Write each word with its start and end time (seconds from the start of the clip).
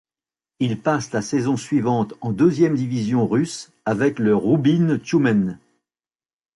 Il 0.59 0.79
passe 0.81 1.11
la 1.11 1.21
saison 1.21 1.57
suivante 1.57 2.15
en 2.21 2.31
deuxième 2.31 2.73
division 2.73 3.27
russe 3.27 3.71
avec 3.85 4.17
le 4.17 4.35
Roubine 4.35 4.99
Tioumen. 4.99 5.59